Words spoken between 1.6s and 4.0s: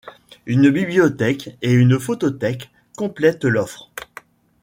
et une photothèque complètent l’offre.